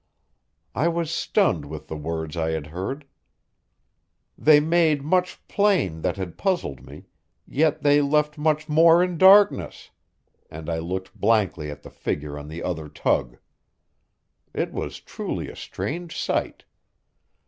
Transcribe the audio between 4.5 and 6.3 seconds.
made much plain that